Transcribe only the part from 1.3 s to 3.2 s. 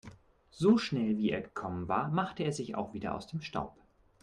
gekommen war, machte er sich auch wieder